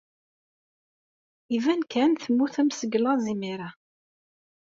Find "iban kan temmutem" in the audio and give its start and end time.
1.55-2.69